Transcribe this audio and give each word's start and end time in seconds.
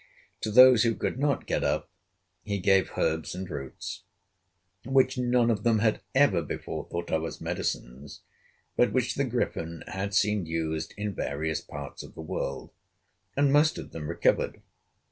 To 0.41 0.49
those 0.49 0.81
who 0.81 0.95
could 0.95 1.19
not 1.19 1.45
get 1.45 1.63
up, 1.63 1.91
he 2.41 2.57
gave 2.57 2.89
herbs 2.97 3.35
and 3.35 3.47
roots, 3.47 4.01
which 4.83 5.19
none 5.19 5.51
of 5.51 5.61
them 5.61 5.77
had 5.77 6.01
ever 6.15 6.41
before 6.41 6.89
thought 6.89 7.11
of 7.11 7.23
as 7.23 7.39
medicines, 7.39 8.21
but 8.75 8.93
which 8.93 9.13
the 9.13 9.25
Griffin 9.25 9.83
had 9.87 10.15
seen 10.15 10.47
used 10.47 10.95
in 10.97 11.13
various 11.13 11.61
parts 11.61 12.01
of 12.01 12.15
the 12.15 12.21
world; 12.21 12.71
and 13.37 13.53
most 13.53 13.77
of 13.77 13.91
them 13.91 14.07
recovered. 14.07 14.63